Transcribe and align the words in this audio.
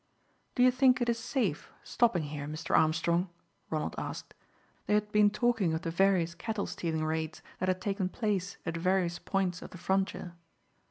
"Do 0.55 0.63
you 0.63 0.71
think 0.71 0.99
it 0.99 1.09
is 1.09 1.19
safe 1.19 1.71
stopping 1.83 2.23
here, 2.23 2.47
Mr. 2.47 2.75
Armstrong?" 2.75 3.29
Ronald 3.69 3.93
asked. 3.99 4.33
They 4.87 4.95
had 4.95 5.11
been 5.11 5.29
talking 5.29 5.75
of 5.75 5.83
the 5.83 5.91
various 5.91 6.33
cattle 6.33 6.65
stealing 6.65 7.05
raids 7.05 7.43
that 7.59 7.69
had 7.69 7.81
taken 7.81 8.09
place 8.09 8.57
at 8.65 8.77
various 8.77 9.19
points 9.19 9.61
of 9.61 9.69
the 9.69 9.77
frontier. 9.77 10.33